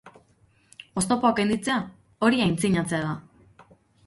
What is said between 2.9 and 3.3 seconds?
da.